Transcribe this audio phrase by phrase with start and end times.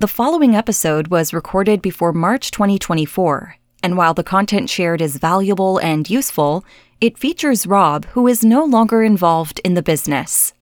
[0.00, 5.78] The following episode was recorded before March 2024, and while the content shared is valuable
[5.78, 6.64] and useful,
[7.00, 10.52] it features Rob, who is no longer involved in the business.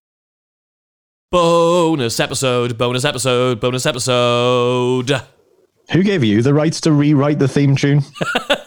[1.29, 5.21] Bonus episode, bonus episode, bonus episode.
[5.91, 8.01] Who gave you the rights to rewrite the theme tune?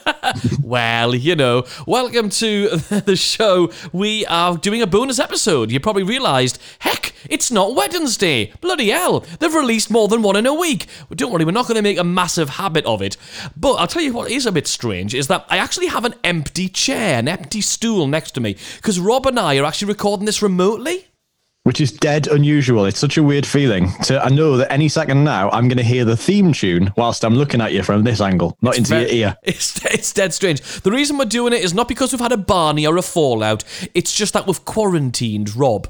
[0.62, 2.68] well, you know, welcome to
[3.06, 3.70] the show.
[3.92, 5.70] We are doing a bonus episode.
[5.70, 8.52] You probably realised, heck, it's not Wednesday.
[8.60, 10.86] Bloody hell, they've released more than one in a week.
[11.14, 13.16] Don't worry, we're not going to make a massive habit of it.
[13.56, 16.14] But I'll tell you what is a bit strange is that I actually have an
[16.24, 20.26] empty chair, an empty stool next to me, because Rob and I are actually recording
[20.26, 21.06] this remotely
[21.64, 22.84] which is dead unusual.
[22.86, 25.84] It's such a weird feeling to I know that any second now I'm going to
[25.84, 28.90] hear the theme tune whilst I'm looking at you from this angle, not it's into
[28.90, 29.36] very, your ear.
[29.42, 30.60] It's it's dead strange.
[30.60, 33.64] The reason we're doing it is not because we've had a Barney or a fallout.
[33.94, 35.88] It's just that we've quarantined Rob.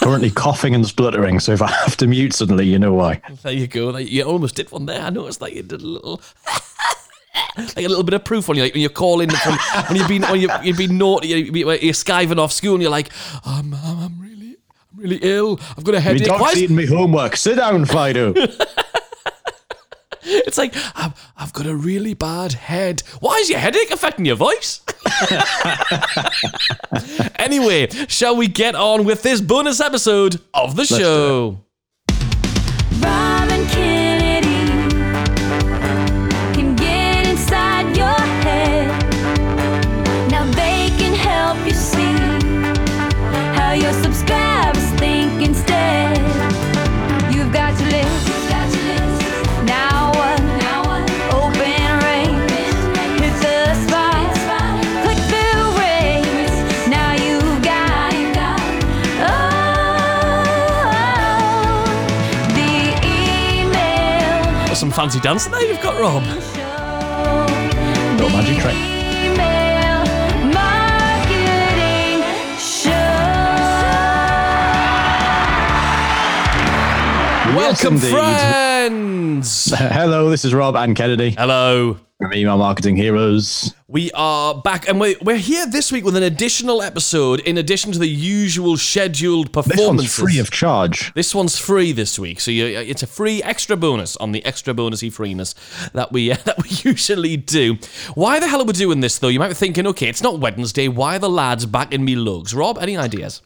[0.00, 3.20] Currently coughing and spluttering, so if I have to mute suddenly, you know why.
[3.42, 3.96] There you go.
[3.98, 5.02] You almost did one there.
[5.02, 6.22] I noticed that you did a little.
[7.56, 9.56] like a little bit of proof on you like when you're calling from
[9.88, 12.90] when you've been when you, you've been naughty you're, you're skiving off school and you're
[12.90, 13.10] like
[13.44, 14.01] I'm, I'm
[15.02, 16.28] really ill I've got a headache.
[16.28, 17.36] My dog's eating me homework.
[17.36, 18.34] Sit down, Fido.
[20.22, 23.02] it's like I've, I've got a really bad head.
[23.20, 24.80] Why is your headache affecting your voice?
[27.36, 31.64] anyway, shall we get on with this bonus episode of the Let's show?
[64.90, 66.24] Fancy dancing there you've got, Rob.
[68.18, 68.76] No magic trick.
[77.54, 77.98] Welcome,
[78.88, 79.72] friends.
[79.76, 81.30] Hello, this is Rob and Kennedy.
[81.30, 83.74] Hello from Email Marketing Heroes.
[83.86, 87.92] We are back, and we're, we're here this week with an additional episode in addition
[87.92, 90.16] to the usual scheduled performances.
[90.16, 91.14] This one's free of charge.
[91.14, 94.74] This one's free this week, so you, it's a free extra bonus on the extra
[94.74, 95.54] bonusy freeness
[95.94, 97.76] that we uh, that we usually do.
[98.14, 99.28] Why the hell are we doing this though?
[99.28, 100.88] You might be thinking, okay, it's not Wednesday.
[100.88, 102.52] Why are the lads back in me lugs?
[102.52, 103.42] Rob, any ideas?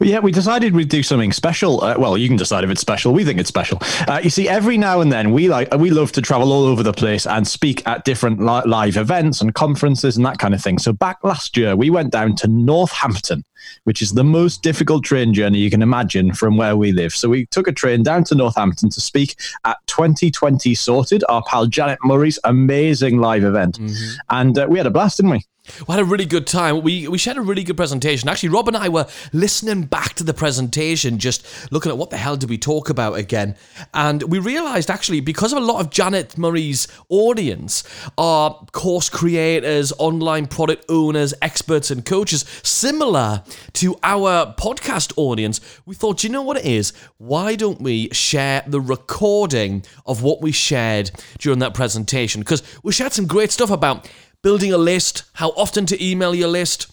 [0.00, 1.82] Yeah, we decided we'd do something special.
[1.82, 3.12] Uh, well, you can decide if it's special.
[3.12, 3.78] We think it's special.
[4.06, 6.82] Uh, you see, every now and then we like we love to travel all over
[6.82, 10.62] the place and speak at different li- live events and conferences and that kind of
[10.62, 10.78] thing.
[10.78, 13.44] So back last year, we went down to Northampton,
[13.84, 17.12] which is the most difficult train journey you can imagine from where we live.
[17.12, 21.66] So we took a train down to Northampton to speak at 2020 Sorted, our pal
[21.66, 24.20] Janet Murray's amazing live event, mm-hmm.
[24.30, 25.44] and uh, we had a blast, didn't we?
[25.86, 26.82] We had a really good time.
[26.82, 28.28] We we shared a really good presentation.
[28.28, 32.16] Actually, Rob and I were listening back to the presentation, just looking at what the
[32.16, 33.56] hell did we talk about again,
[33.94, 37.84] and we realised actually because of a lot of Janet Murray's audience
[38.16, 43.42] are course creators, online product owners, experts, and coaches, similar
[43.74, 45.60] to our podcast audience.
[45.86, 46.92] We thought, you know what it is?
[47.18, 52.40] Why don't we share the recording of what we shared during that presentation?
[52.40, 54.08] Because we shared some great stuff about
[54.42, 56.92] building a list, how often to email your list,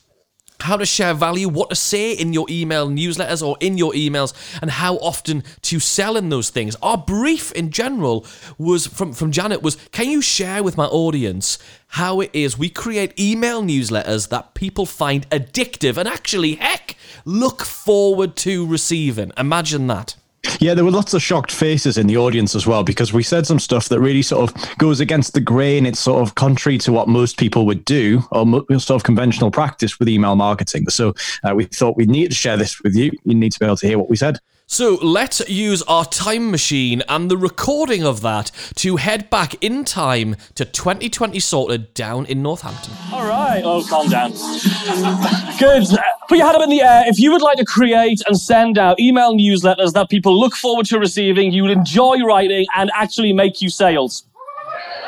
[0.62, 4.34] how to share value, what to say in your email newsletters or in your emails,
[4.62, 6.76] and how often to sell in those things.
[6.82, 8.26] Our brief in general
[8.58, 12.70] was from, from Janet was can you share with my audience how it is we
[12.70, 16.96] create email newsletters that people find addictive and actually, heck,
[17.26, 19.32] look forward to receiving?
[19.38, 20.16] Imagine that.
[20.60, 23.46] Yeah, there were lots of shocked faces in the audience as well because we said
[23.46, 25.86] some stuff that really sort of goes against the grain.
[25.86, 28.46] It's sort of contrary to what most people would do or
[28.80, 30.90] sort of conventional practice with email marketing.
[30.90, 31.14] So
[31.44, 33.12] uh, we thought we need to share this with you.
[33.24, 34.40] You need to be able to hear what we said.
[34.68, 39.86] So let's use our time machine and the recording of that to head back in
[39.86, 42.94] time to 2020 sorted down in Northampton.
[43.12, 43.62] All right.
[43.64, 44.32] Oh, calm down.
[45.60, 45.86] Good.
[46.28, 47.04] Put your hand up in the air.
[47.06, 50.88] If you would like to create and send out email newsletters that people look forward
[50.88, 54.24] to receiving, you would enjoy writing, and actually make you sales.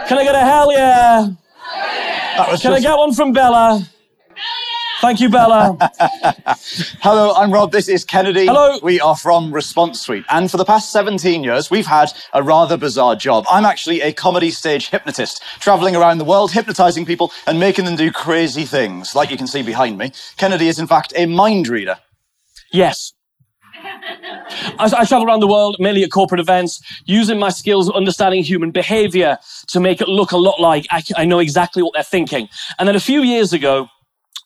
[0.08, 1.30] Can I get a hell yeah?
[2.36, 2.66] Can just...
[2.66, 3.88] I get one from Bella?
[5.00, 5.78] Thank you, Bella.
[7.02, 7.72] Hello, I'm Rob.
[7.72, 8.48] This is Kennedy.
[8.48, 8.80] Hello.
[8.82, 10.26] We are from Response Suite.
[10.30, 13.46] And for the past 17 years, we've had a rather bizarre job.
[13.50, 17.96] I'm actually a comedy stage hypnotist, traveling around the world, hypnotizing people and making them
[17.96, 20.12] do crazy things, like you can see behind me.
[20.36, 21.98] Kennedy is, in fact, a mind reader.
[22.74, 23.14] Yes.
[24.80, 28.44] I, I, travel around the world, mainly at corporate events, using my skills of understanding
[28.44, 32.04] human behavior to make it look a lot like I, I know exactly what they're
[32.04, 32.50] thinking.
[32.80, 33.88] And then a few years ago,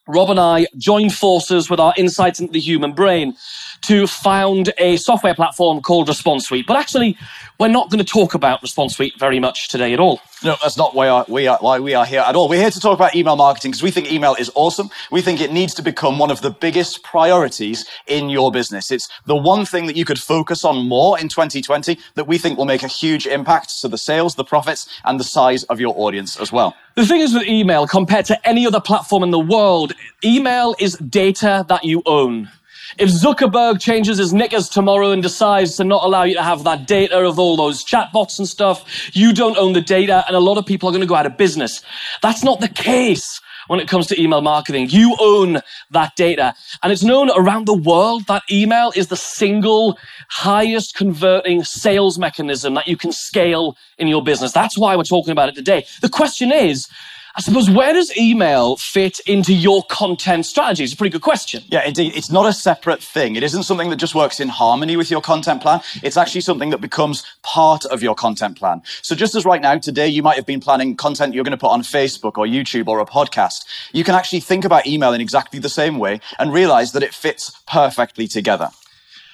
[0.07, 3.35] Rob and I joined forces with our insights into the human brain
[3.81, 6.65] to found a software platform called Response Suite.
[6.67, 7.17] But actually,
[7.59, 10.19] we're not going to talk about Response Suite very much today at all.
[10.43, 12.49] No, that's not why we are, why we are here at all.
[12.49, 14.89] We're here to talk about email marketing because we think email is awesome.
[15.11, 18.89] We think it needs to become one of the biggest priorities in your business.
[18.89, 22.57] It's the one thing that you could focus on more in 2020 that we think
[22.57, 25.93] will make a huge impact to the sales, the profits, and the size of your
[25.95, 26.75] audience as well.
[26.95, 29.93] The thing is with email, compared to any other platform in the world,
[30.25, 32.49] email is data that you own.
[32.97, 36.87] If Zuckerberg changes his knickers tomorrow and decides to not allow you to have that
[36.87, 40.57] data of all those chatbots and stuff, you don't own the data and a lot
[40.57, 41.81] of people are going to go out of business.
[42.21, 44.87] That's not the case when it comes to email marketing.
[44.89, 45.61] You own
[45.91, 46.53] that data.
[46.83, 49.97] And it's known around the world that email is the single
[50.29, 54.51] highest converting sales mechanism that you can scale in your business.
[54.51, 55.85] That's why we're talking about it today.
[56.01, 56.89] The question is,
[57.33, 60.83] I suppose where does email fit into your content strategy?
[60.83, 61.63] It's a pretty good question.
[61.67, 62.13] Yeah, indeed.
[62.13, 63.37] It's not a separate thing.
[63.37, 65.79] It isn't something that just works in harmony with your content plan.
[66.03, 68.81] It's actually something that becomes part of your content plan.
[69.01, 71.57] So just as right now, today, you might have been planning content you're going to
[71.57, 73.63] put on Facebook or YouTube or a podcast,
[73.93, 77.13] you can actually think about email in exactly the same way and realize that it
[77.13, 78.71] fits perfectly together.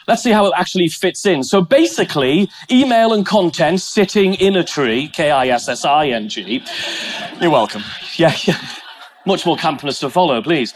[0.08, 1.44] Let's see how it actually fits in.
[1.44, 6.64] So basically, email and content sitting in a tree, K-I-S-S-I-N-G.
[7.42, 7.84] You're welcome.
[8.16, 8.58] Yeah, yeah.
[9.26, 10.74] Much more campness to follow, please.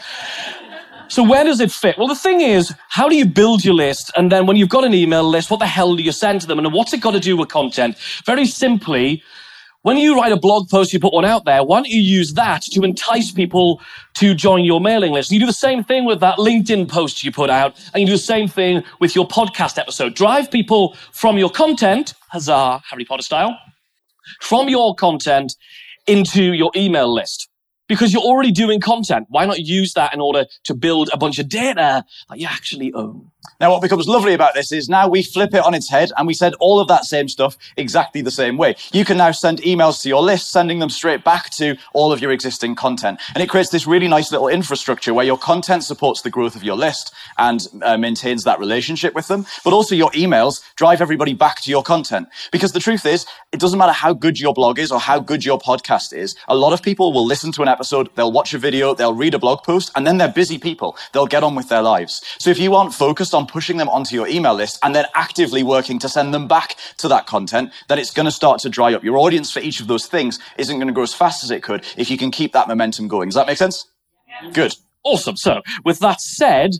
[1.08, 1.96] So where does it fit?
[1.96, 4.12] Well, the thing is, how do you build your list?
[4.16, 6.46] And then when you've got an email list, what the hell do you send to
[6.46, 6.58] them?
[6.58, 7.96] And what's it got to do with content?
[8.26, 9.22] Very simply,
[9.82, 12.34] when you write a blog post, you put one out there, why don't you use
[12.34, 13.80] that to entice people
[14.14, 15.30] to join your mailing list?
[15.30, 18.06] And you do the same thing with that LinkedIn post you put out, and you
[18.06, 20.14] do the same thing with your podcast episode.
[20.14, 23.58] Drive people from your content, huzzah, Harry Potter style,
[24.40, 25.54] from your content
[26.06, 27.48] into your email list
[27.92, 29.26] because you're already doing content.
[29.28, 32.90] Why not use that in order to build a bunch of data that you actually
[32.94, 33.30] own?
[33.60, 36.26] Now, what becomes lovely about this is now we flip it on its head and
[36.26, 38.76] we send all of that same stuff exactly the same way.
[38.92, 42.22] You can now send emails to your list, sending them straight back to all of
[42.22, 43.20] your existing content.
[43.34, 46.62] And it creates this really nice little infrastructure where your content supports the growth of
[46.62, 49.44] your list and uh, maintains that relationship with them.
[49.64, 52.28] But also your emails drive everybody back to your content.
[52.52, 55.44] Because the truth is, it doesn't matter how good your blog is or how good
[55.44, 56.34] your podcast is.
[56.48, 57.81] A lot of people will listen to an episode,
[58.14, 60.96] they'll watch a video, they'll read a blog post, and then they're busy people.
[61.12, 62.22] They'll get on with their lives.
[62.38, 65.62] So if you aren't focused on pushing them onto your email list and then actively
[65.62, 68.94] working to send them back to that content, then it's going to start to dry
[68.94, 69.04] up.
[69.04, 71.62] Your audience for each of those things isn't going to grow as fast as it
[71.62, 73.28] could if you can keep that momentum going.
[73.28, 73.86] Does that make sense?
[74.28, 74.50] Yeah.
[74.50, 74.74] Good.
[75.04, 75.36] Awesome.
[75.36, 76.72] So with that said,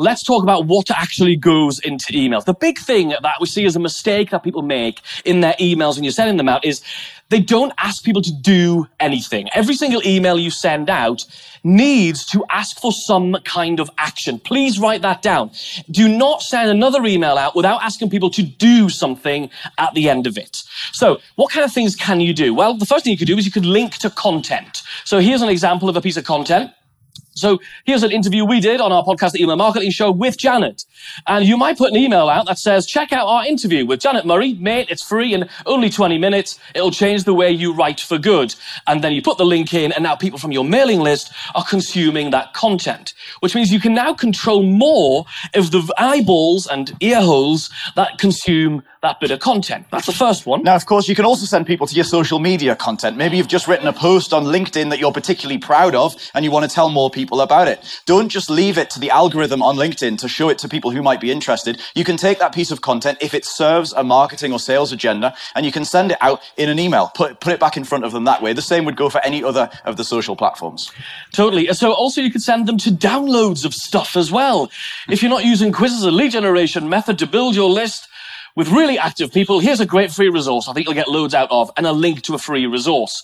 [0.00, 2.44] let's talk about what actually goes into emails.
[2.46, 5.96] The big thing that we see as a mistake that people make in their emails
[5.96, 6.82] when you're sending them out is
[7.28, 9.48] they don't ask people to do anything.
[9.54, 11.24] Every single email you send out
[11.62, 14.40] needs to ask for some kind of action.
[14.40, 15.50] Please write that down.
[15.90, 20.26] Do not send another email out without asking people to do something at the end
[20.26, 20.62] of it.
[20.92, 22.54] So what kind of things can you do?
[22.54, 24.82] Well, the first thing you could do is you could link to content.
[25.04, 26.72] So here's an example of a piece of content.
[27.40, 30.84] So here's an interview we did on our podcast, the Email Marketing Show with Janet.
[31.26, 34.26] And you might put an email out that says, check out our interview with Janet
[34.26, 34.54] Murray.
[34.54, 36.58] Mate, it's free in only 20 minutes.
[36.74, 38.54] It'll change the way you write for good.
[38.86, 41.64] And then you put the link in and now people from your mailing list are
[41.64, 47.22] consuming that content, which means you can now control more of the eyeballs and ear
[47.22, 49.86] holes that consume that bit of content.
[49.90, 50.62] That's the first one.
[50.62, 53.16] Now, of course, you can also send people to your social media content.
[53.16, 56.50] Maybe you've just written a post on LinkedIn that you're particularly proud of and you
[56.50, 58.02] want to tell more people about it.
[58.04, 61.02] Don't just leave it to the algorithm on LinkedIn to show it to people who
[61.02, 61.80] might be interested.
[61.94, 65.34] You can take that piece of content if it serves a marketing or sales agenda
[65.54, 67.10] and you can send it out in an email.
[67.14, 68.52] Put, put it back in front of them that way.
[68.52, 70.92] The same would go for any other of the social platforms.
[71.32, 71.72] Totally.
[71.72, 74.70] So also you could send them to downloads of stuff as well.
[75.08, 78.08] If you're not using quizzes, a lead generation method to build your list,
[78.56, 81.50] with really active people, here's a great free resource I think you'll get loads out
[81.50, 83.22] of and a link to a free resource.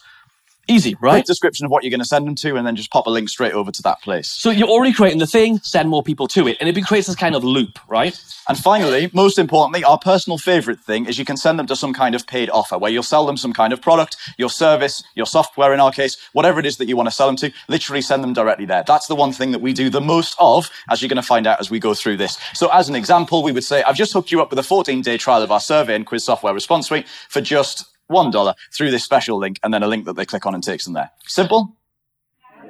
[0.68, 1.25] Easy, right?
[1.25, 3.28] Description of what you're going to send them to, and then just pop a link
[3.28, 4.28] straight over to that place.
[4.28, 7.16] So you're already creating the thing, send more people to it, and it creates this
[7.16, 8.18] kind of loop, right?
[8.49, 11.92] And finally, most importantly, our personal favorite thing is you can send them to some
[11.92, 15.26] kind of paid offer where you'll sell them some kind of product, your service, your
[15.26, 18.02] software in our case, whatever it is that you want to sell them to, literally
[18.02, 18.85] send them directly there.
[18.87, 21.46] That's the one thing that we do the most of, as you're going to find
[21.46, 22.38] out as we go through this.
[22.54, 25.02] So as an example, we would say, I've just hooked you up with a 14
[25.02, 29.04] day trial of our survey and quiz software response suite for just $1 through this
[29.04, 31.10] special link and then a link that they click on and takes them there.
[31.26, 31.76] Simple?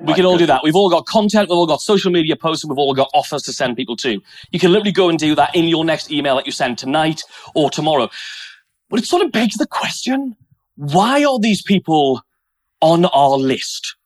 [0.02, 0.62] We can all do that.
[0.62, 3.42] We've all got content, we've all got social media posts, and we've all got offers
[3.44, 4.20] to send people to.
[4.50, 7.22] You can literally go and do that in your next email that you send tonight
[7.54, 8.10] or tomorrow.
[8.90, 10.36] But it sort of begs the question,
[10.76, 12.22] why are these people
[12.80, 13.96] on our list?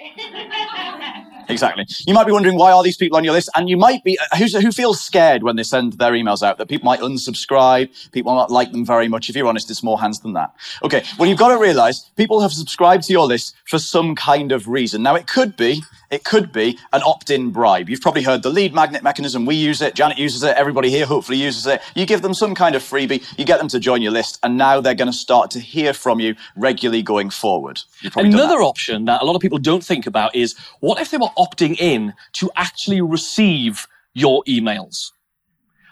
[1.48, 1.86] Exactly.
[2.06, 4.18] You might be wondering why are these people on your list, and you might be
[4.18, 7.88] uh, who's, who feels scared when they send their emails out that people might unsubscribe,
[8.12, 9.28] people might not like them very much.
[9.28, 10.54] If you're honest, it's more hands than that.
[10.82, 11.04] Okay.
[11.18, 14.68] Well, you've got to realize people have subscribed to your list for some kind of
[14.68, 15.02] reason.
[15.02, 17.88] Now, it could be it could be an opt-in bribe.
[17.88, 19.46] You've probably heard the lead magnet mechanism.
[19.46, 19.94] We use it.
[19.94, 20.56] Janet uses it.
[20.56, 21.82] Everybody here hopefully uses it.
[21.94, 23.22] You give them some kind of freebie.
[23.38, 25.92] You get them to join your list, and now they're going to start to hear
[25.92, 27.80] from you regularly going forward.
[28.02, 28.24] Done that.
[28.24, 31.30] Another option that a lot of people don't think about is what if they were
[31.36, 35.12] opting in to actually receive your emails?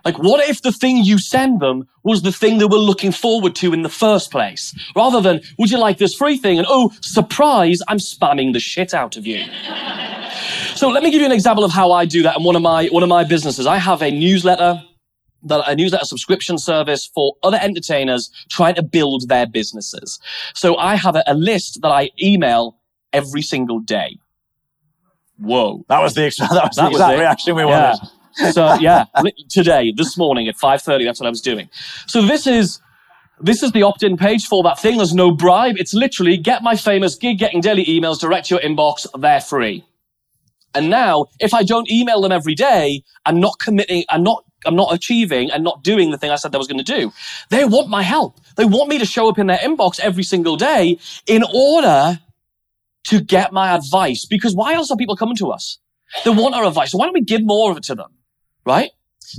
[0.06, 3.56] Like, what if the thing you send them was the thing they were looking forward
[3.56, 4.72] to in the first place?
[4.94, 6.58] Rather than, would you like this free thing?
[6.58, 9.44] And oh, surprise, I'm spamming the shit out of you.
[10.76, 12.62] so let me give you an example of how I do that in one of
[12.62, 13.66] my, one of my businesses.
[13.66, 14.80] I have a newsletter
[15.42, 20.20] that a newsletter subscription service for other entertainers trying to build their businesses.
[20.54, 22.76] So I have a, a list that I email
[23.12, 24.20] every single day.
[25.38, 25.84] Whoa.
[25.88, 27.96] That was the, that was That the was exact reaction we Yeah.
[28.52, 29.04] So yeah,
[29.48, 31.68] today, this morning at 5.30, that's what I was doing.
[32.06, 32.80] So this is,
[33.40, 34.98] this is the opt-in page for that thing.
[34.98, 35.76] There's no bribe.
[35.78, 39.06] It's literally get my famous gig getting daily emails direct to your inbox.
[39.18, 39.84] They're free.
[40.74, 44.76] And now, if I don't email them every day, I'm not committing, I'm not, I'm
[44.76, 47.12] not achieving and not doing the thing I said I was going to do.
[47.48, 48.38] They want my help.
[48.56, 52.20] They want me to show up in their inbox every single day in order
[53.04, 54.26] to get my advice.
[54.26, 55.78] Because why else are people coming to us?
[56.24, 56.92] They want our advice.
[56.92, 58.15] So why don't we give more of it to them?
[58.66, 58.90] Right?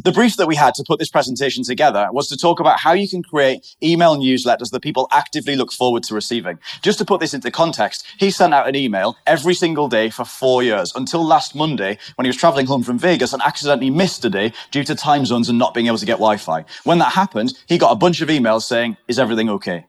[0.03, 2.91] The brief that we had to put this presentation together was to talk about how
[2.91, 6.59] you can create email newsletters that people actively look forward to receiving.
[6.81, 10.25] Just to put this into context, he sent out an email every single day for
[10.25, 14.25] four years until last Monday when he was traveling home from Vegas and accidentally missed
[14.25, 16.65] a day due to time zones and not being able to get Wi-Fi.
[16.83, 19.85] When that happened, he got a bunch of emails saying, is everything okay?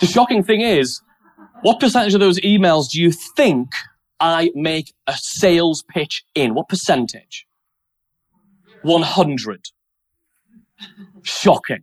[0.00, 1.00] The shocking thing is,
[1.62, 3.68] what percentage of those emails do you think
[4.20, 6.54] I make a sales pitch in?
[6.54, 7.46] What percentage?
[8.82, 9.66] 100.
[11.22, 11.82] Shocking.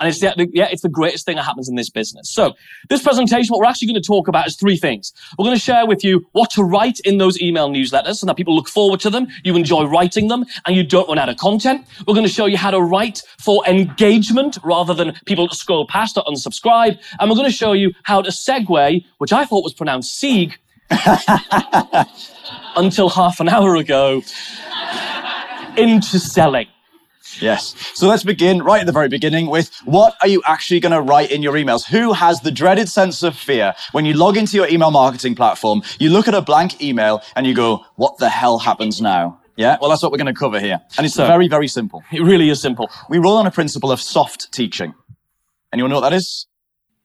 [0.00, 2.30] And it's the, yeah, it's the greatest thing that happens in this business.
[2.30, 2.54] So
[2.88, 5.12] this presentation, what we're actually going to talk about is three things.
[5.38, 8.36] We're going to share with you what to write in those email newsletters so that
[8.36, 11.36] people look forward to them, you enjoy writing them, and you don't run out of
[11.36, 11.86] content.
[12.06, 16.18] We're going to show you how to write for engagement rather than people scroll past
[16.18, 16.98] or unsubscribe.
[17.18, 20.58] And we're going to show you how to segue, which I thought was pronounced sieg,
[22.76, 24.22] until half an hour ago,
[25.76, 26.66] into selling.
[27.40, 27.74] Yes.
[27.94, 31.02] So let's begin right at the very beginning with what are you actually going to
[31.02, 31.84] write in your emails?
[31.86, 35.82] Who has the dreaded sense of fear when you log into your email marketing platform,
[35.98, 39.38] you look at a blank email and you go, what the hell happens now?
[39.56, 39.76] Yeah.
[39.80, 40.80] Well, that's what we're going to cover here.
[40.96, 42.02] And it's So- very, very simple.
[42.12, 42.90] It really is simple.
[43.10, 44.94] We roll on a principle of soft teaching.
[45.72, 46.46] Anyone know what that is?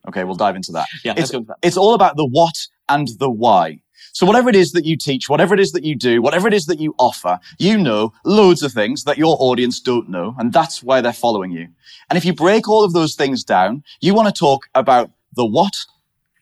[0.07, 0.87] Okay, we'll dive into that.
[1.03, 1.57] Yeah, let's it's, go into that.
[1.61, 3.81] it's all about the what and the why.
[4.13, 6.53] So whatever it is that you teach, whatever it is that you do, whatever it
[6.53, 10.51] is that you offer, you know loads of things that your audience don't know, and
[10.51, 11.69] that's why they're following you.
[12.09, 15.45] And if you break all of those things down, you want to talk about the
[15.45, 15.73] what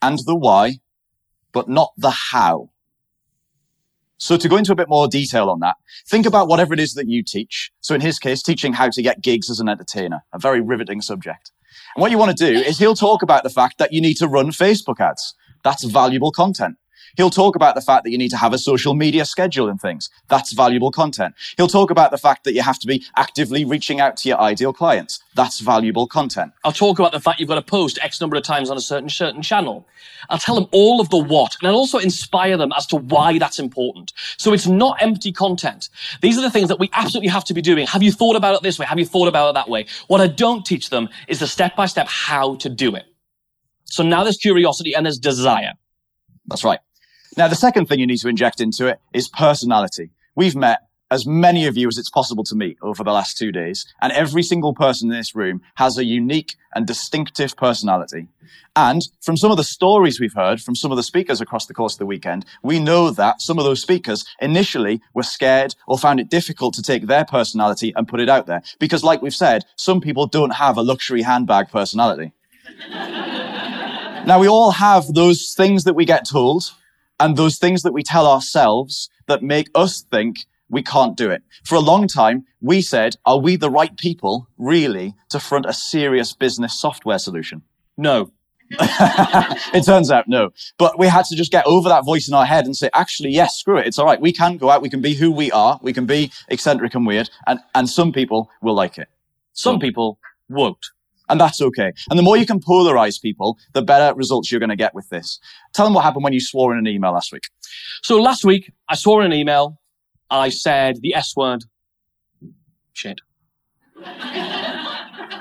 [0.01, 0.79] and the why,
[1.51, 2.69] but not the how.
[4.17, 5.75] So to go into a bit more detail on that,
[6.05, 7.71] think about whatever it is that you teach.
[7.79, 11.01] So in his case, teaching how to get gigs as an entertainer, a very riveting
[11.01, 11.51] subject.
[11.95, 14.15] And what you want to do is he'll talk about the fact that you need
[14.15, 15.33] to run Facebook ads.
[15.63, 16.75] That's valuable content.
[17.17, 19.79] He'll talk about the fact that you need to have a social media schedule and
[19.79, 20.09] things.
[20.27, 21.35] That's valuable content.
[21.57, 24.39] He'll talk about the fact that you have to be actively reaching out to your
[24.39, 25.23] ideal clients.
[25.35, 26.53] That's valuable content.
[26.63, 28.81] I'll talk about the fact you've got to post X number of times on a
[28.81, 29.87] certain certain channel.
[30.29, 33.37] I'll tell them all of the what, and I'll also inspire them as to why
[33.39, 34.13] that's important.
[34.37, 35.89] So it's not empty content.
[36.21, 37.87] These are the things that we absolutely have to be doing.
[37.87, 38.85] Have you thought about it this way?
[38.85, 39.85] Have you thought about it that way?
[40.07, 43.05] What I don't teach them is the step by step how to do it.
[43.85, 45.73] So now there's curiosity and there's desire.
[46.47, 46.79] That's right.
[47.37, 50.09] Now, the second thing you need to inject into it is personality.
[50.35, 50.79] We've met
[51.11, 54.11] as many of you as it's possible to meet over the last two days, and
[54.13, 58.27] every single person in this room has a unique and distinctive personality.
[58.75, 61.73] And from some of the stories we've heard from some of the speakers across the
[61.73, 65.97] course of the weekend, we know that some of those speakers initially were scared or
[65.97, 68.61] found it difficult to take their personality and put it out there.
[68.79, 72.33] Because like we've said, some people don't have a luxury handbag personality.
[74.25, 76.73] Now, we all have those things that we get told
[77.19, 81.43] and those things that we tell ourselves that make us think we can't do it.
[81.63, 85.73] For a long time, we said, are we the right people really to front a
[85.73, 87.63] serious business software solution?
[87.97, 88.31] No.
[88.71, 90.51] it turns out no.
[90.77, 93.31] But we had to just get over that voice in our head and say, actually,
[93.31, 93.87] yes, screw it.
[93.87, 94.21] It's all right.
[94.21, 94.83] We can go out.
[94.83, 95.79] We can be who we are.
[95.81, 97.31] We can be eccentric and weird.
[97.47, 99.09] And, and some people will like it.
[99.53, 100.85] Some people won't.
[101.29, 101.93] And that's okay.
[102.09, 105.07] And the more you can polarize people, the better results you're going to get with
[105.09, 105.39] this.
[105.73, 107.43] Tell them what happened when you swore in an email last week.
[108.01, 109.79] So last week, I swore in an email.
[110.29, 111.65] I said the S word.
[112.93, 113.21] Shit.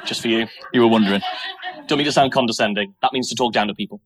[0.05, 0.47] Just for you.
[0.73, 1.23] You were wondering.
[1.87, 2.95] Don't mean to sound condescending.
[3.03, 4.01] That means to talk down to people.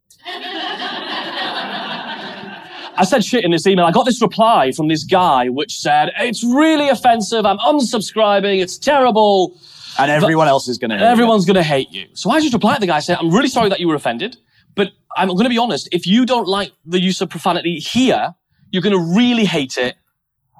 [2.94, 3.86] I said shit in this email.
[3.86, 7.46] I got this reply from this guy which said, it's really offensive.
[7.46, 8.62] I'm unsubscribing.
[8.62, 9.58] It's terrible.
[9.98, 12.06] And everyone else is going to Everyone's going to hate you.
[12.14, 14.36] So I just replied to the guy, said, I'm really sorry that you were offended,
[14.74, 15.88] but I'm going to be honest.
[15.92, 18.34] If you don't like the use of profanity here,
[18.70, 19.96] you're going to really hate it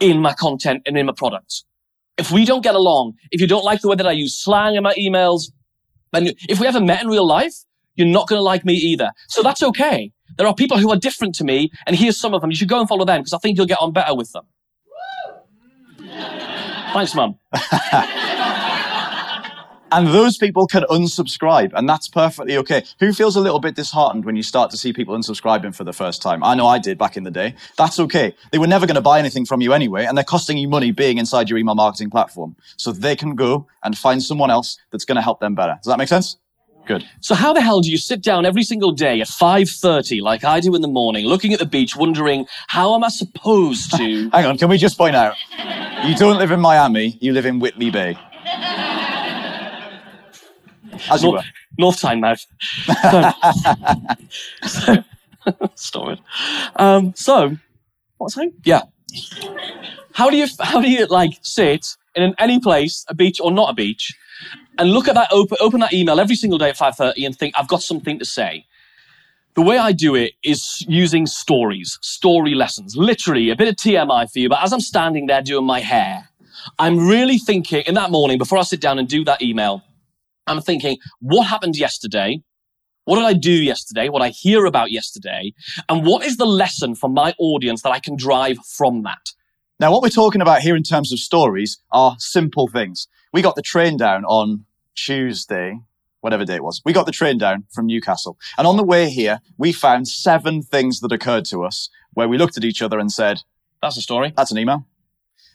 [0.01, 1.65] in my content and in my products.
[2.19, 4.75] If we don't get along, if you don't like the way that I use slang
[4.75, 5.45] in my emails,
[6.13, 7.55] and if we haven't met in real life,
[7.95, 9.13] you're not going to like me either.
[9.29, 10.13] So that's okay.
[10.37, 12.51] There are people who are different to me, and here's some of them.
[12.51, 14.45] You should go and follow them because I think you'll get on better with them.
[16.93, 17.39] Thanks, Mum.
[19.93, 22.83] And those people can unsubscribe, and that's perfectly okay.
[22.99, 25.93] Who feels a little bit disheartened when you start to see people unsubscribing for the
[25.93, 26.43] first time?
[26.43, 27.55] I know I did back in the day.
[27.77, 28.35] That's okay.
[28.53, 30.93] They were never going to buy anything from you anyway, and they're costing you money
[30.93, 32.57] being inside your email marketing platform.
[32.79, 35.75] So they can go and find someone else that's going to help them better.
[35.83, 36.39] Does that make sense?
[36.87, 37.07] Good.
[37.21, 40.59] So how the hell do you sit down every single day at 5.30 like I
[40.61, 44.31] do in the morning, looking at the beach, wondering, how am I supposed to...
[44.33, 45.37] Hang on, can we just point out,
[46.05, 48.17] you don't live in Miami, you live in Whitley Bay.
[51.11, 51.23] As.
[51.23, 51.45] North,
[51.79, 52.47] North Tynemouth.
[54.65, 55.05] So, so,
[55.75, 56.19] stop it.
[56.77, 57.59] Um, so, what
[58.19, 58.55] was I saying?
[58.65, 58.83] Yeah.
[60.13, 63.51] How do you, how do you like sit in an, any place, a beach or
[63.51, 64.15] not a beach,
[64.79, 67.55] and look at that, open, open that email every single day at 5.30 and think,
[67.57, 68.67] I've got something to say.
[69.55, 74.31] The way I do it is using stories, story lessons, literally a bit of TMI
[74.31, 74.49] for you.
[74.49, 76.29] But as I'm standing there doing my hair,
[76.79, 79.83] I'm really thinking in that morning before I sit down and do that email,
[80.47, 82.43] I'm thinking, what happened yesterday?
[83.05, 84.09] What did I do yesterday?
[84.09, 85.55] What I hear about yesterday?
[85.89, 89.33] And what is the lesson for my audience that I can drive from that?
[89.81, 93.09] Now, what we're talking about here in terms of stories are simple things.
[93.33, 94.65] We got the train down on
[94.95, 95.81] Tuesday,
[96.21, 96.81] whatever day it was.
[96.85, 98.39] We got the train down from Newcastle.
[98.57, 102.39] And on the way here, we found seven things that occurred to us where we
[102.39, 103.41] looked at each other and said,
[103.81, 104.33] That's a story.
[104.37, 104.87] that's an email.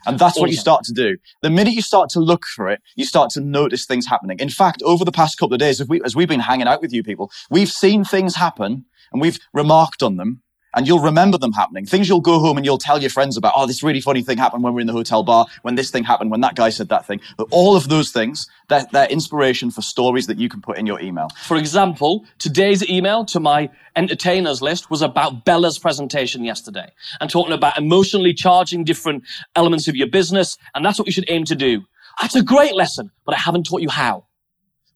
[0.06, 1.18] And that's what you start to do.
[1.42, 4.40] The minute you start to look for it, you start to notice things happening.
[4.40, 6.82] In fact, over the past couple of days, as, we, as we've been hanging out
[6.82, 10.42] with you people, we've seen things happen and we've remarked on them
[10.78, 11.88] and you'll remember them happening.
[11.88, 13.54] Things you'll go home and you'll tell your friends about.
[13.56, 15.90] Oh, this really funny thing happened when we were in the hotel bar, when this
[15.90, 17.20] thing happened, when that guy said that thing.
[17.36, 20.86] But all of those things, they're, they're inspiration for stories that you can put in
[20.86, 21.30] your email.
[21.46, 27.54] For example, today's email to my entertainers list was about Bella's presentation yesterday and talking
[27.54, 29.24] about emotionally charging different
[29.56, 30.60] elements of your business.
[30.76, 31.86] And that's what you should aim to do.
[32.22, 34.27] That's a great lesson, but I haven't taught you how.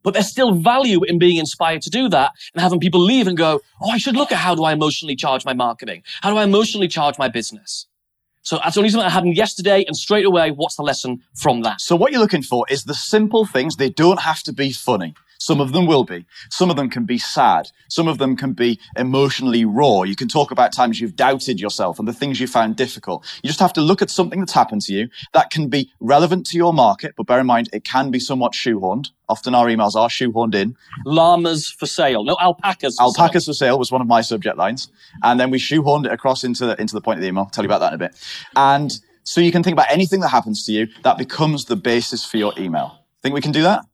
[0.03, 3.37] But there's still value in being inspired to do that and having people leave and
[3.37, 6.03] go, Oh, I should look at how do I emotionally charge my marketing?
[6.21, 7.87] How do I emotionally charge my business?
[8.43, 9.83] So that's only something that happened yesterday.
[9.85, 11.79] And straight away, what's the lesson from that?
[11.81, 13.75] So what you're looking for is the simple things.
[13.75, 15.13] They don't have to be funny.
[15.41, 16.23] Some of them will be.
[16.51, 17.71] Some of them can be sad.
[17.89, 20.03] Some of them can be emotionally raw.
[20.03, 23.25] You can talk about times you've doubted yourself and the things you found difficult.
[23.41, 26.45] You just have to look at something that's happened to you that can be relevant
[26.47, 29.07] to your market, but bear in mind it can be somewhat shoehorned.
[29.29, 30.75] Often our emails are shoehorned in.
[31.05, 32.23] Llamas for sale.
[32.23, 32.97] No, alpacas.
[32.97, 33.23] For sale.
[33.23, 34.89] Alpacas for sale was one of my subject lines.
[35.23, 37.45] And then we shoehorned it across into the, into the point of the email.
[37.45, 38.15] I'll tell you about that in a bit.
[38.55, 42.23] And so you can think about anything that happens to you that becomes the basis
[42.23, 42.99] for your email.
[43.23, 43.85] Think we can do that?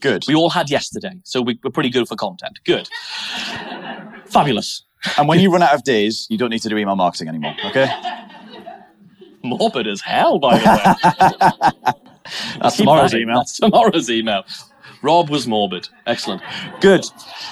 [0.00, 0.24] Good.
[0.28, 2.60] We all had yesterday, so we, we're pretty good for content.
[2.64, 2.88] Good.
[4.26, 4.84] Fabulous.
[5.16, 7.54] And when you run out of days, you don't need to do email marketing anymore.
[7.66, 7.88] Okay?
[9.42, 11.92] Morbid as hell, by the way.
[12.60, 13.38] That's tomorrow's email.
[13.38, 14.44] That's tomorrow's email.
[15.02, 15.88] Rob was morbid.
[16.06, 16.42] Excellent.
[16.80, 17.04] Good.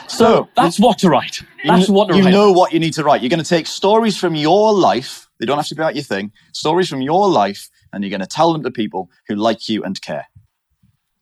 [0.08, 1.42] So that's what to write.
[1.64, 2.30] That's you, what to you write.
[2.30, 3.22] know what you need to write.
[3.22, 5.28] You're going to take stories from your life.
[5.38, 6.32] They don't have to be about your thing.
[6.52, 9.84] Stories from your life, and you're going to tell them to people who like you
[9.84, 10.26] and care.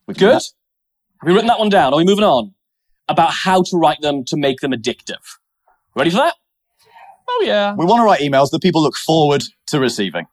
[0.06, 0.42] We can do Good.
[1.24, 1.94] Have you written that one down?
[1.94, 2.52] Are we moving on?
[3.08, 5.38] About how to write them to make them addictive.
[5.96, 6.34] Ready for that?
[7.26, 7.74] Oh yeah.
[7.74, 10.26] We want to write emails that people look forward to receiving.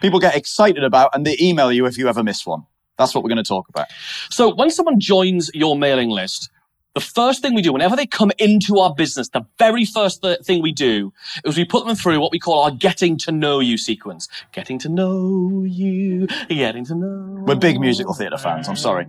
[0.00, 2.62] People get excited about, and they email you if you ever miss one.
[2.96, 3.88] That's what we're going to talk about.
[4.30, 6.48] So when someone joins your mailing list,
[6.94, 10.40] the first thing we do, whenever they come into our business, the very first th-
[10.40, 11.12] thing we do
[11.44, 14.26] is we put them through what we call our getting to know you sequence.
[14.52, 17.44] Getting to know you, getting to know.
[17.46, 18.68] We're big musical theatre fans.
[18.68, 19.06] I'm sorry.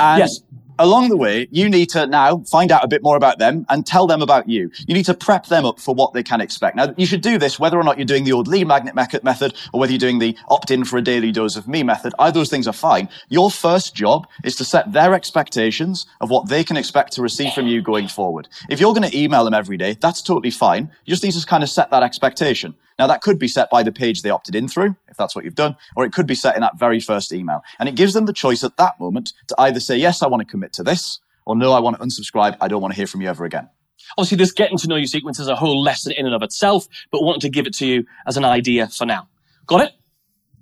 [0.00, 0.40] And Yes.
[0.82, 3.86] Along the way, you need to now find out a bit more about them and
[3.86, 4.70] tell them about you.
[4.86, 6.76] You need to prep them up for what they can expect.
[6.76, 9.54] Now, you should do this whether or not you're doing the old lead magnet method
[9.72, 12.12] or whether you're doing the opt-in for a daily dose of me method.
[12.18, 13.08] Either those things are fine.
[13.28, 17.52] Your first job is to set their expectations of what they can expect to receive
[17.52, 18.48] from you going forward.
[18.68, 20.90] If you're going to email them every day, that's totally fine.
[21.04, 22.74] You just need to kind of set that expectation.
[23.02, 25.44] Now, that could be set by the page they opted in through, if that's what
[25.44, 27.64] you've done, or it could be set in that very first email.
[27.80, 30.40] And it gives them the choice at that moment to either say, yes, I want
[30.40, 32.56] to commit to this, or no, I want to unsubscribe.
[32.60, 33.68] I don't want to hear from you ever again.
[34.16, 36.86] Obviously, this getting to know you sequence is a whole lesson in and of itself,
[37.10, 39.26] but wanted to give it to you as an idea for now.
[39.66, 39.92] Got it?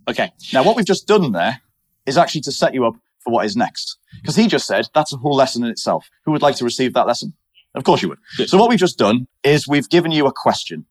[0.09, 0.33] Okay.
[0.55, 1.61] Now, what we've just done there
[2.07, 3.99] is actually to set you up for what is next.
[4.23, 6.09] Because he just said that's a whole lesson in itself.
[6.25, 7.35] Who would like to receive that lesson?
[7.75, 8.49] Of course you would.
[8.49, 10.87] So what we've just done is we've given you a question.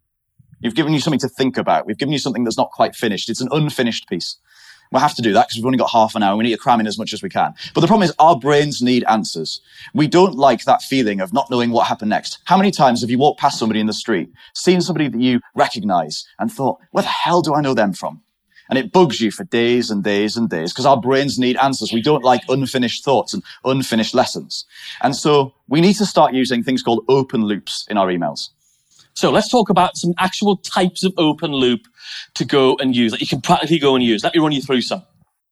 [0.61, 1.85] We've given you something to think about.
[1.85, 3.29] We've given you something that's not quite finished.
[3.29, 4.37] It's an unfinished piece.
[4.91, 6.35] We'll have to do that because we've only got half an hour.
[6.35, 7.53] We need to cram in as much as we can.
[7.75, 9.61] But the problem is our brains need answers.
[9.93, 12.39] We don't like that feeling of not knowing what happened next.
[12.45, 15.41] How many times have you walked past somebody in the street, seen somebody that you
[15.53, 18.21] recognize and thought, where the hell do I know them from?
[18.67, 21.91] And it bugs you for days and days and days because our brains need answers.
[21.91, 24.65] We don't like unfinished thoughts and unfinished lessons.
[25.01, 28.49] And so we need to start using things called open loops in our emails.
[29.19, 31.81] So let's talk about some actual types of open loop
[32.35, 34.23] to go and use that you can practically go and use.
[34.23, 35.03] Let me run you through some.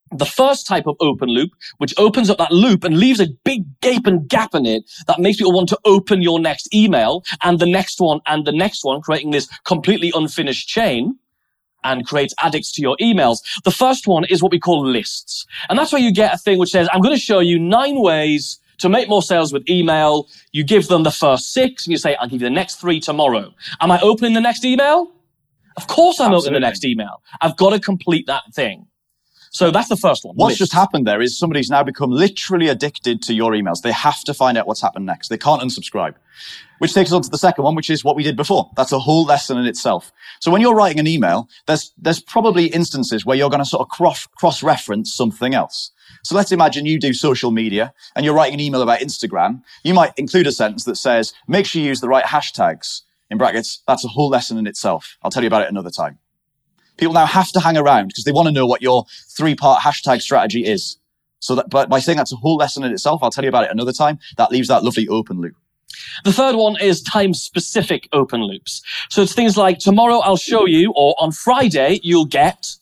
[0.10, 3.66] The first type of open loop, which opens up that loop and leaves a big
[3.82, 7.66] gaping gap in it that makes people want to open your next email and the
[7.66, 11.18] next one and the next one, creating this completely unfinished chain
[11.84, 13.40] and creates addicts to your emails.
[13.66, 15.46] The first one is what we call lists.
[15.68, 18.00] And that's where you get a thing which says, I'm going to show you nine
[18.00, 20.28] ways to make more sales with email.
[20.52, 23.00] You give them the first six and you say, I'll give you the next three
[23.00, 23.54] tomorrow.
[23.82, 25.12] Am I opening the next email?
[25.76, 26.48] Of course I'm Absolutely.
[26.48, 27.22] opening the next email.
[27.42, 28.88] I've got to complete that thing.
[29.52, 30.36] So that's the first one.
[30.36, 33.82] What's just happened there is somebody's now become literally addicted to your emails.
[33.82, 35.30] They have to find out what's happened next.
[35.30, 36.16] They can't unsubscribe.
[36.80, 38.70] Which takes us on to the second one, which is what we did before.
[38.76, 40.12] That's a whole lesson in itself.
[40.42, 43.82] So when you're writing an email, there's, there's probably instances where you're going to sort
[43.82, 45.92] of cross, cross-reference something else.
[46.28, 49.62] So let's imagine you do social media and you're writing an email about Instagram.
[49.86, 53.04] You might include a sentence that says, make sure you use the right hashtags.
[53.30, 55.18] In brackets, that's a whole lesson in itself.
[55.24, 56.20] I'll tell you about it another time.
[56.98, 59.06] People now have to hang around because they want to know what your
[59.38, 60.98] three part hashtag strategy is.
[61.40, 63.64] So that, but by saying that's a whole lesson in itself, I'll tell you about
[63.64, 64.20] it another time.
[64.36, 65.56] That leaves that lovely open loop.
[66.26, 68.82] The third one is time specific open loops.
[69.10, 72.76] So it's things like tomorrow I'll show you, or on Friday you'll get.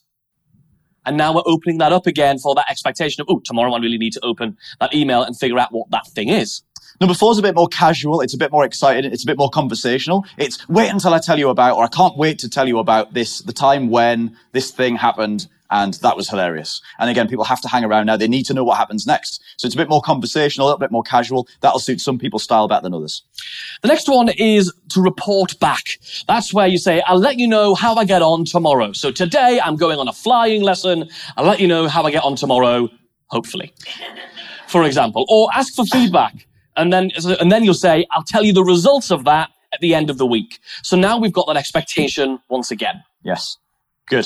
[1.05, 3.97] And now we're opening that up again for that expectation of, oh, tomorrow I really
[3.97, 6.63] need to open that email and figure out what that thing is.
[7.01, 8.21] Number four is a bit more casual.
[8.21, 9.11] It's a bit more exciting.
[9.11, 10.25] It's a bit more conversational.
[10.37, 13.13] It's wait until I tell you about, or I can't wait to tell you about
[13.13, 16.81] this, the time when this thing happened and that was hilarious.
[16.99, 18.17] And again, people have to hang around now.
[18.17, 19.43] They need to know what happens next.
[19.57, 21.47] So it's a bit more conversational, a little bit more casual.
[21.61, 23.23] That'll suit some people's style better than others.
[23.81, 25.99] The next one is to report back.
[26.27, 28.91] That's where you say, I'll let you know how I get on tomorrow.
[28.93, 31.09] So today I'm going on a flying lesson.
[31.37, 32.89] I'll let you know how I get on tomorrow,
[33.27, 33.73] hopefully.
[34.67, 36.47] For example, or ask for feedback.
[36.75, 39.93] And then, and then you'll say, I'll tell you the results of that at the
[39.93, 40.59] end of the week.
[40.81, 43.03] So now we've got that expectation once again.
[43.23, 43.57] Yes.
[44.07, 44.25] Good.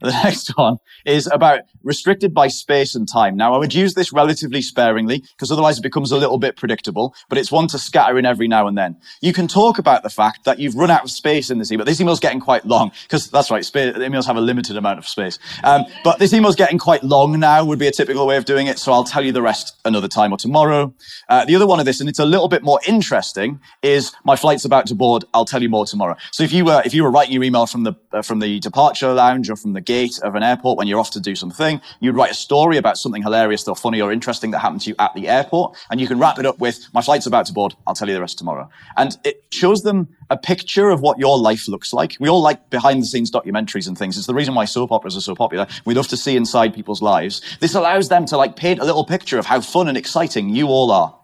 [0.00, 3.36] The next one is about restricted by space and time.
[3.36, 7.14] Now, I would use this relatively sparingly because otherwise it becomes a little bit predictable,
[7.28, 8.96] but it's one to scatter in every now and then.
[9.20, 11.84] You can talk about the fact that you've run out of space in this email.
[11.84, 15.08] This email's getting quite long because that's right, space, emails have a limited amount of
[15.08, 15.38] space.
[15.64, 18.66] Um, but this email's getting quite long now would be a typical way of doing
[18.66, 18.78] it.
[18.78, 20.94] So I'll tell you the rest another time or tomorrow.
[21.28, 24.36] Uh, the other one of this, and it's a little bit more interesting, is my
[24.36, 25.24] flight's about to board.
[25.34, 26.16] I'll tell you more tomorrow.
[26.32, 28.60] So if you were, if you were writing your email from the, uh, from the
[28.60, 31.80] departure lounge or from the gate of an airport when you're off to do something.
[32.00, 34.96] You'd write a story about something hilarious or funny or interesting that happened to you
[34.98, 35.76] at the airport.
[35.90, 37.74] And you can wrap it up with, my flight's about to board.
[37.86, 38.68] I'll tell you the rest tomorrow.
[38.96, 42.16] And it shows them a picture of what your life looks like.
[42.18, 44.16] We all like behind the scenes documentaries and things.
[44.16, 45.66] It's the reason why soap operas are so popular.
[45.84, 47.40] We love to see inside people's lives.
[47.60, 50.68] This allows them to like paint a little picture of how fun and exciting you
[50.68, 51.18] all are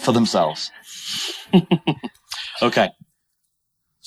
[0.00, 0.70] for themselves.
[2.62, 2.90] okay.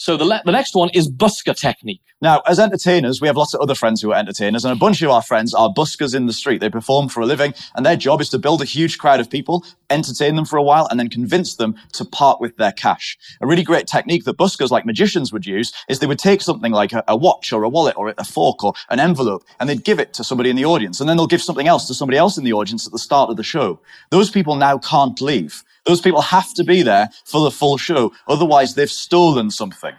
[0.03, 2.01] So the, le- the next one is busker technique.
[2.21, 5.01] Now, as entertainers, we have lots of other friends who are entertainers, and a bunch
[5.01, 6.59] of our friends are buskers in the street.
[6.59, 9.29] They perform for a living, and their job is to build a huge crowd of
[9.29, 13.17] people, entertain them for a while, and then convince them to part with their cash.
[13.39, 16.73] A really great technique that buskers, like magicians, would use is they would take something
[16.73, 19.85] like a, a watch or a wallet or a fork or an envelope, and they'd
[19.85, 22.17] give it to somebody in the audience, and then they'll give something else to somebody
[22.17, 23.79] else in the audience at the start of the show.
[24.09, 25.63] Those people now can't leave.
[25.85, 28.13] Those people have to be there for the full show.
[28.27, 29.93] Otherwise, they've stolen something.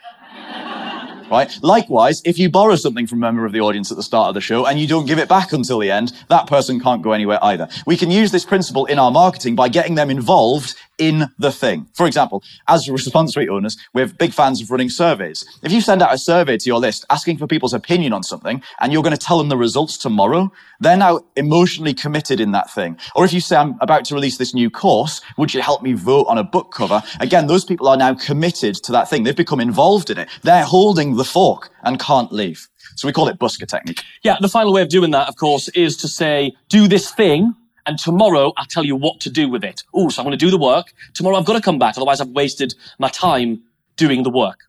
[1.31, 1.59] right?
[1.63, 4.35] Likewise, if you borrow something from a member of the audience at the start of
[4.35, 7.13] the show and you don't give it back until the end, that person can't go
[7.13, 7.69] anywhere either.
[7.87, 11.87] We can use this principle in our marketing by getting them involved in the thing.
[11.95, 15.45] For example, as response rate owners, we're big fans of running surveys.
[15.63, 18.63] If you send out a survey to your list asking for people's opinion on something
[18.81, 22.71] and you're going to tell them the results tomorrow, they're now emotionally committed in that
[22.71, 22.99] thing.
[23.15, 25.93] Or if you say, I'm about to release this new course, would you help me
[25.93, 27.03] vote on a book cover?
[27.21, 29.25] Again, those people are now committed to that thing.
[29.25, 30.29] They've become involved in it.
[30.43, 32.69] They're holding the fork and can't leave.
[32.97, 34.03] So we call it busker technique.
[34.23, 37.55] Yeah, the final way of doing that, of course, is to say, do this thing,
[37.87, 39.83] and tomorrow I'll tell you what to do with it.
[39.93, 40.93] Oh, so I'm going to do the work.
[41.13, 43.63] Tomorrow I've got to come back, otherwise I've wasted my time
[43.97, 44.61] doing the work.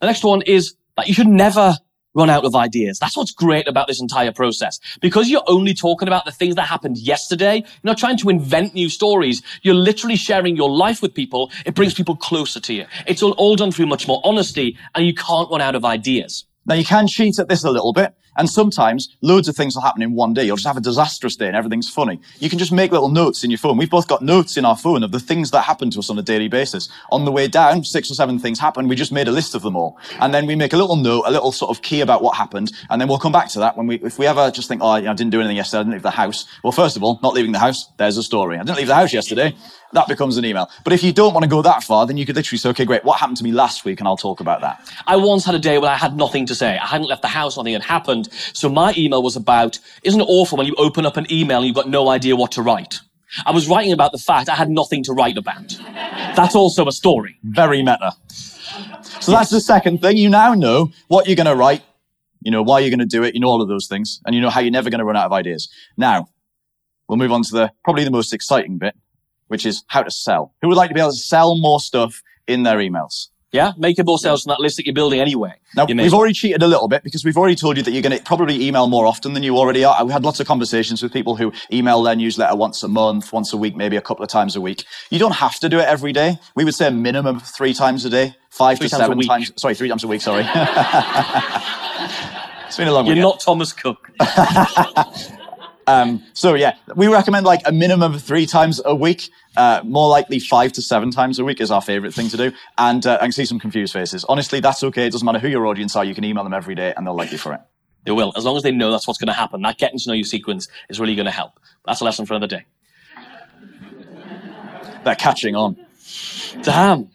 [0.00, 1.76] The next one is that you should never
[2.16, 2.98] run out of ideas.
[2.98, 4.80] That's what's great about this entire process.
[5.00, 8.74] Because you're only talking about the things that happened yesterday, you're not trying to invent
[8.74, 9.42] new stories.
[9.62, 11.52] You're literally sharing your life with people.
[11.66, 12.86] It brings people closer to you.
[13.06, 16.46] It's all, all done through much more honesty and you can't run out of ideas.
[16.64, 18.14] Now you can cheat at this a little bit.
[18.36, 20.44] And sometimes loads of things will happen in one day.
[20.44, 22.20] You'll just have a disastrous day and everything's funny.
[22.38, 23.76] You can just make little notes in your phone.
[23.76, 26.18] We've both got notes in our phone of the things that happen to us on
[26.18, 26.88] a daily basis.
[27.10, 28.88] On the way down, six or seven things happen.
[28.88, 29.98] We just made a list of them all.
[30.20, 32.72] And then we make a little note, a little sort of key about what happened.
[32.90, 34.88] And then we'll come back to that when we, if we ever just think, oh,
[34.88, 35.80] I didn't do anything yesterday.
[35.80, 36.46] I didn't leave the house.
[36.62, 37.88] Well, first of all, not leaving the house.
[37.96, 38.58] There's a story.
[38.58, 39.54] I didn't leave the house yesterday.
[39.96, 40.70] That becomes an email.
[40.84, 42.84] But if you don't want to go that far, then you could literally say, okay,
[42.84, 43.02] great.
[43.02, 43.98] What happened to me last week?
[43.98, 44.86] And I'll talk about that.
[45.06, 46.76] I once had a day where I had nothing to say.
[46.76, 48.28] I hadn't left the house, nothing had happened.
[48.52, 51.66] So my email was about, isn't it awful when you open up an email and
[51.66, 53.00] you've got no idea what to write?
[53.46, 55.74] I was writing about the fact I had nothing to write about.
[56.36, 57.38] That's also a story.
[57.42, 58.12] Very meta.
[59.20, 60.18] So that's the second thing.
[60.18, 61.82] You now know what you're going to write.
[62.42, 63.34] You know why you're going to do it.
[63.34, 64.20] You know all of those things.
[64.26, 65.70] And you know how you're never going to run out of ideas.
[65.96, 66.28] Now,
[67.08, 68.94] we'll move on to the, probably the most exciting bit,
[69.48, 70.52] which is how to sell.
[70.62, 73.28] Who would like to be able to sell more stuff in their emails?
[73.52, 75.54] Yeah, make more sales from that list that you're building anyway.
[75.74, 78.18] Now, we've already cheated a little bit because we've already told you that you're going
[78.18, 80.04] to probably email more often than you already are.
[80.04, 83.52] We had lots of conversations with people who email their newsletter once a month, once
[83.54, 84.84] a week, maybe a couple of times a week.
[85.10, 86.38] You don't have to do it every day.
[86.54, 89.04] We would say a minimum of three times a day, five Three to times a
[89.04, 89.28] seven week.
[89.28, 89.52] times.
[89.56, 90.20] Sorry, three times a week.
[90.20, 90.42] Sorry.
[92.66, 93.22] it's been a long You're weekend.
[93.22, 94.10] not Thomas Cook.
[95.86, 99.30] Um, so yeah, we recommend like a minimum of three times a week.
[99.56, 102.52] Uh, more likely five to seven times a week is our favorite thing to do.
[102.76, 104.24] And uh, I can see some confused faces.
[104.28, 105.06] Honestly, that's okay.
[105.06, 106.04] It doesn't matter who your audience are.
[106.04, 107.60] You can email them every day and they'll like you for it.
[108.04, 109.62] They will, as long as they know that's what's going to happen.
[109.62, 111.58] That getting to know you sequence is really going to help.
[111.86, 112.64] That's a lesson for another day.
[115.04, 115.76] They're catching on.
[116.62, 117.10] Damn.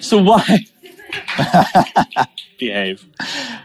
[0.00, 0.58] So why?
[2.58, 3.04] Behave.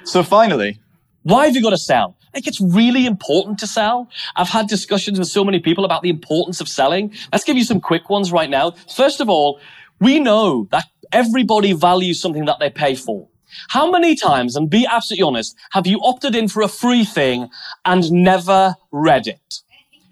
[0.04, 0.80] So finally,
[1.24, 2.16] Why have you got to sell?
[2.36, 4.10] Like it's really important to sell.
[4.36, 7.14] I've had discussions with so many people about the importance of selling.
[7.32, 8.72] Let's give you some quick ones right now.
[8.94, 9.60] First of all,
[10.02, 13.30] we know that everybody values something that they pay for.
[13.70, 17.50] How many times, and be absolutely honest, have you opted in for a free thing
[17.86, 19.62] and never read it?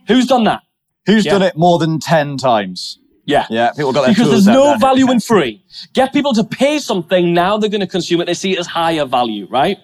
[0.07, 0.61] Who's done that?
[1.05, 1.33] who's Yeah.
[1.33, 2.97] done it more than 10 times?
[3.25, 3.45] Yeah.
[3.49, 4.77] Yeah, people got their Because there's no there.
[4.77, 5.61] value in free.
[5.91, 8.25] Get people to pay something now they're going to consume it.
[8.25, 9.77] They see it as higher value, right?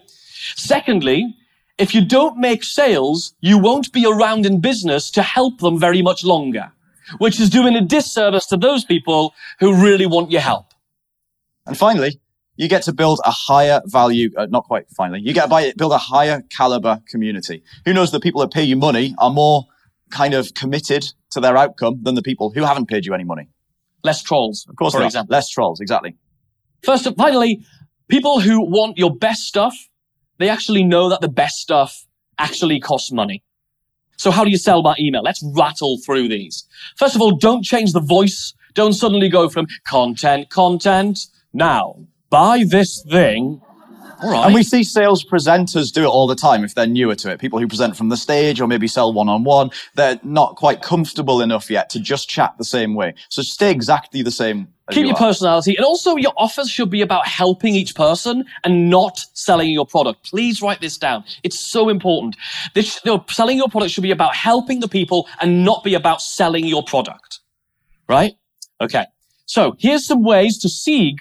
[0.56, 1.36] Secondly,
[1.79, 6.01] if you don't make sales, you won't be around in business to help them very
[6.01, 6.71] much longer,
[7.17, 10.73] which is doing a disservice to those people who really want your help.
[11.65, 12.19] And finally,
[12.57, 15.93] you get to build a higher value, uh, not quite finally, you get to build
[15.93, 17.63] a higher caliber community.
[17.85, 19.65] Who knows the people that pay you money are more
[20.11, 23.47] kind of committed to their outcome than the people who haven't paid you any money.
[24.03, 25.31] Less trolls, Of course, for example.
[25.31, 26.17] less trolls, exactly.
[26.83, 27.63] First, and finally,
[28.07, 29.88] people who want your best stuff,
[30.39, 32.06] they actually know that the best stuff
[32.39, 33.43] actually costs money.
[34.17, 35.21] So how do you sell by email?
[35.21, 36.65] Let's rattle through these.
[36.97, 38.54] First of all, don't change the voice.
[38.73, 41.28] Don't suddenly go from content, content.
[41.54, 41.99] Now,
[42.30, 43.62] buy this thing.
[44.21, 44.45] All right.
[44.47, 47.39] And we see sales presenters do it all the time if they're newer to it.
[47.39, 50.82] People who present from the stage or maybe sell one on one, they're not quite
[50.82, 53.13] comfortable enough yet to just chat the same way.
[53.30, 54.67] So stay exactly the same.
[54.91, 55.19] Keep you your are.
[55.19, 55.75] personality.
[55.75, 60.23] And also your offers should be about helping each person and not selling your product.
[60.30, 61.23] Please write this down.
[61.43, 62.36] It's so important.
[62.73, 65.93] This, you know, selling your product should be about helping the people and not be
[65.93, 67.39] about selling your product.
[68.08, 68.34] Right?
[68.82, 69.06] Okay.
[69.45, 71.19] So here's some ways to sieg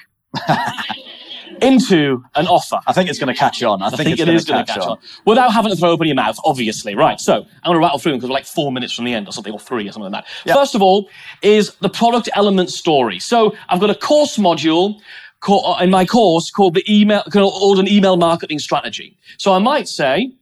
[1.62, 2.78] into an offer.
[2.86, 3.82] I think it's going to catch on.
[3.82, 4.98] I, I think, it's it gonna is catch on.
[5.24, 6.94] Without having to throw open your mouth, obviously.
[6.94, 7.20] Right.
[7.20, 9.28] So I'm going to rattle through them because we're like four minutes from the end
[9.28, 10.30] or something, or three or something like that.
[10.44, 10.54] Yeah.
[10.54, 11.08] First of all
[11.42, 13.18] is the product element story.
[13.18, 15.00] So I've got a course module
[15.40, 19.16] co- uh, in my course called the email, called an email marketing strategy.
[19.38, 20.32] So I might say,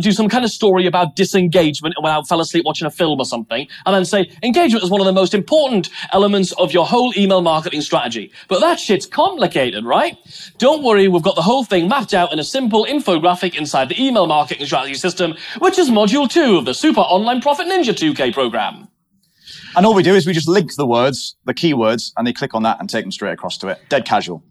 [0.00, 3.24] do some kind of story about disengagement when I fell asleep watching a film or
[3.24, 7.12] something, and then say engagement is one of the most important elements of your whole
[7.16, 8.32] email marketing strategy.
[8.48, 10.16] But that shit's complicated, right?
[10.58, 14.02] Don't worry, we've got the whole thing mapped out in a simple infographic inside the
[14.02, 18.32] email marketing strategy system, which is module two of the Super Online Profit Ninja 2K
[18.32, 18.88] program.
[19.76, 22.54] And all we do is we just link the words, the keywords, and they click
[22.54, 23.78] on that and take them straight across to it.
[23.88, 24.42] Dead casual.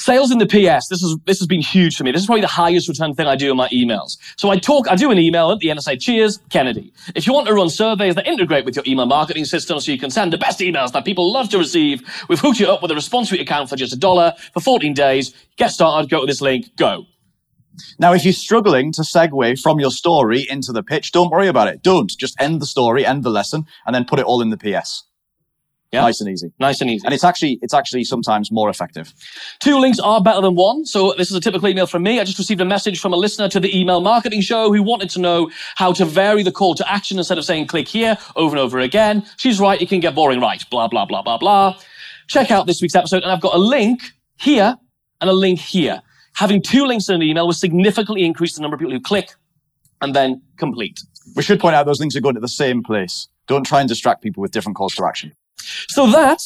[0.00, 0.88] Sales in the PS.
[0.88, 2.12] This is this has been huge for me.
[2.12, 4.16] This is probably the highest return thing I do in my emails.
[4.36, 5.82] So I talk, I do an email at the end.
[5.82, 9.44] Say, "Cheers, Kennedy." If you want to run surveys that integrate with your email marketing
[9.44, 12.60] system, so you can send the best emails that people love to receive, we've hooked
[12.60, 15.34] you up with a response rate account for just a dollar for 14 days.
[15.56, 16.08] Get started.
[16.08, 16.76] Go to this link.
[16.76, 17.06] Go.
[17.98, 21.68] Now, if you're struggling to segue from your story into the pitch, don't worry about
[21.68, 21.82] it.
[21.82, 24.56] Don't just end the story, end the lesson, and then put it all in the
[24.56, 25.04] PS.
[25.92, 26.02] Yeah.
[26.02, 26.52] Nice and easy.
[26.60, 27.02] Nice and easy.
[27.06, 29.14] And it's actually it's actually sometimes more effective.
[29.58, 30.84] Two links are better than one.
[30.84, 32.20] So this is a typical email from me.
[32.20, 35.08] I just received a message from a listener to the email marketing show who wanted
[35.10, 38.54] to know how to vary the call to action instead of saying click here over
[38.54, 39.24] and over again.
[39.38, 39.80] She's right.
[39.80, 40.62] It can get boring, right?
[40.68, 41.78] Blah, blah, blah, blah, blah.
[42.26, 43.22] Check out this week's episode.
[43.22, 44.02] And I've got a link
[44.38, 44.76] here
[45.22, 46.02] and a link here.
[46.34, 49.34] Having two links in an email will significantly increase the number of people who click
[50.02, 51.00] and then complete.
[51.34, 53.28] We should point out those links are going to the same place.
[53.46, 55.32] Don't try and distract people with different calls to action.
[55.88, 56.40] So that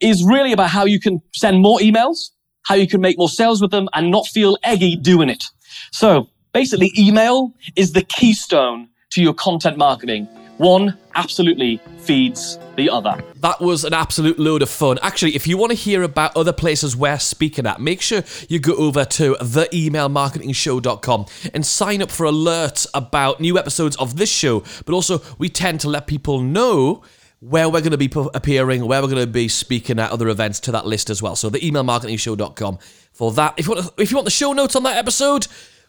[0.00, 2.30] is really about how you can send more emails,
[2.66, 5.44] how you can make more sales with them and not feel eggy doing it.
[5.92, 10.28] So basically email is the keystone to your content marketing.
[10.58, 13.22] One absolutely feeds the other.
[13.40, 14.98] That was an absolute load of fun.
[15.02, 18.58] Actually, if you want to hear about other places we're speaking at, make sure you
[18.58, 24.62] go over to theemailmarketingshow.com and sign up for alerts about new episodes of this show.
[24.86, 27.02] But also, we tend to let people know
[27.42, 30.60] where we're going to be appearing, where we're going to be speaking at other events
[30.60, 31.34] to that list as well.
[31.34, 32.78] So the emailmarketingshow.com
[33.12, 33.54] for that.
[33.56, 35.48] If you want, if you want the show notes on that episode,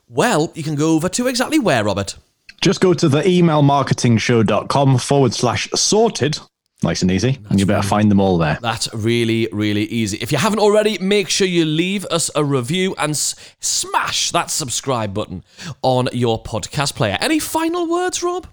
[0.09, 2.15] well, you can go over to exactly where, Robert.
[2.61, 6.39] Just go to the emailmarketingshow.com forward slash sorted.
[6.83, 7.31] Nice and easy.
[7.31, 8.57] That's and you better really, find them all there.
[8.61, 10.17] That's really, really easy.
[10.17, 14.51] If you haven't already, make sure you leave us a review and s- smash that
[14.51, 15.43] subscribe button
[15.81, 17.17] on your podcast player.
[17.21, 18.47] Any final words, Rob?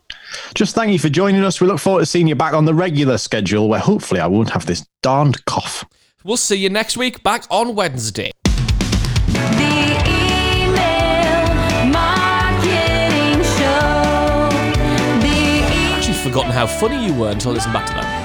[0.54, 1.60] Just thank you for joining us.
[1.60, 4.50] We look forward to seeing you back on the regular schedule where hopefully I won't
[4.50, 5.84] have this darned cough.
[6.22, 8.30] We'll see you next week back on Wednesday.
[16.22, 18.19] forgotten how funny you were until I listened back to that.